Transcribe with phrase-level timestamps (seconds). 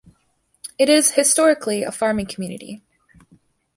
[0.79, 2.81] It is historically a farming community.